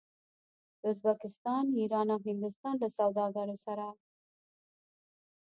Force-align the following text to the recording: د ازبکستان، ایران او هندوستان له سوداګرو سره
د 0.79 0.81
ازبکستان، 0.91 1.63
ایران 1.79 2.07
او 2.13 2.19
هندوستان 2.27 2.75
له 2.81 2.89
سوداګرو 2.97 3.57
سره 3.65 3.85